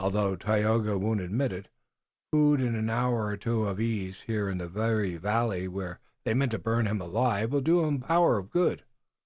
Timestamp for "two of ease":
3.38-4.20